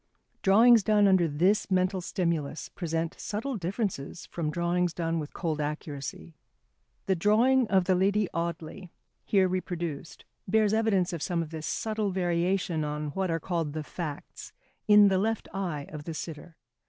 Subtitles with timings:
[0.41, 6.33] Drawings done under this mental stimulus present subtle differences from drawings done with cold accuracy.
[7.05, 8.89] The drawing of the Lady Audley,
[9.25, 13.83] here reproduced, bears evidence of some of this subtle variation on what are called the
[13.83, 14.51] facts,
[14.87, 16.57] in the left eye of the sitter.